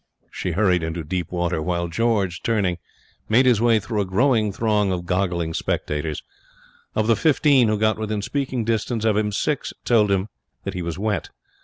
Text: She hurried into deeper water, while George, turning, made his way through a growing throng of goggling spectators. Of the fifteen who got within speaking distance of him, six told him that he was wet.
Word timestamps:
She 0.31 0.53
hurried 0.53 0.81
into 0.81 1.03
deeper 1.03 1.35
water, 1.35 1.61
while 1.61 1.87
George, 1.87 2.41
turning, 2.41 2.79
made 3.29 3.45
his 3.45 3.61
way 3.61 3.79
through 3.79 4.01
a 4.01 4.05
growing 4.05 4.51
throng 4.51 4.91
of 4.91 5.05
goggling 5.05 5.53
spectators. 5.53 6.23
Of 6.95 7.05
the 7.05 7.15
fifteen 7.15 7.67
who 7.67 7.77
got 7.77 7.99
within 7.99 8.23
speaking 8.23 8.65
distance 8.65 9.05
of 9.05 9.15
him, 9.15 9.31
six 9.31 9.73
told 9.85 10.09
him 10.09 10.29
that 10.63 10.73
he 10.73 10.81
was 10.81 10.97
wet. 10.97 11.29